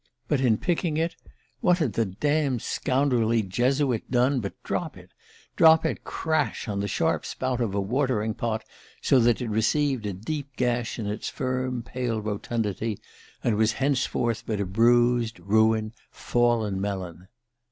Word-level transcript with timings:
But 0.27 0.41
in 0.41 0.57
picking 0.57 0.97
it, 0.97 1.15
what 1.59 1.77
had 1.77 1.93
the 1.93 2.05
damned 2.07 2.63
scoundrelly 2.63 3.43
Jesuit 3.43 4.09
done 4.09 4.39
but 4.39 4.55
drop 4.63 4.97
it 4.97 5.11
drop 5.55 5.85
it 5.85 6.03
crash 6.03 6.67
on 6.67 6.79
the 6.79 6.87
sharp 6.87 7.23
spout 7.23 7.61
of 7.61 7.75
a 7.75 7.79
watering 7.79 8.33
pot, 8.33 8.63
so 8.99 9.19
that 9.19 9.41
it 9.43 9.49
received 9.49 10.07
a 10.07 10.13
deep 10.13 10.55
gash 10.55 10.97
in 10.97 11.05
its 11.05 11.29
firm 11.29 11.83
pale 11.83 12.19
rotundity, 12.19 12.97
and 13.43 13.57
was 13.57 13.73
henceforth 13.73 14.41
but 14.47 14.59
a 14.59 14.65
bruised, 14.65 15.39
ruined, 15.39 15.91
fallen 16.09 16.81
melon? 16.81 17.27